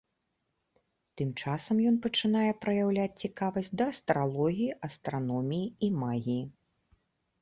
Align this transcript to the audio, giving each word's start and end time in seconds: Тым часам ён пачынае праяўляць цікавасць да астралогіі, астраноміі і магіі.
Тым 1.19 1.29
часам 1.41 1.81
ён 1.89 1.95
пачынае 2.07 2.49
праяўляць 2.65 3.15
цікавасць 3.25 3.71
да 3.83 3.87
астралогіі, 3.93 4.73
астраноміі 4.89 5.67
і 5.89 5.95
магіі. 6.07 6.43